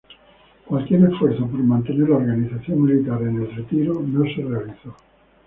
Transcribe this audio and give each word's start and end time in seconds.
Cualquier 0.65 1.03
esfuerzo 1.03 1.41
por 1.45 1.59
mantener 1.59 2.09
la 2.09 2.15
organización 2.15 2.81
militar 2.85 3.21
en 3.21 3.39
el 3.39 3.55
retiro 3.55 4.01
no 4.03 4.23
se 4.33 4.41
realizó. 4.43 4.95